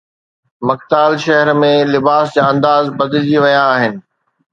مڪتال 0.67 1.11
شهر 1.25 1.47
۾ 1.63 1.69
لباس 1.93 2.25
جا 2.37 2.41
انداز 2.53 2.83
بدلجي 3.03 3.37
ويا 3.45 3.61
آهن 3.75 3.93